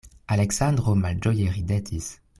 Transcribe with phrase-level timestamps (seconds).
[0.35, 2.13] Aleksandro malĝoje ridetis.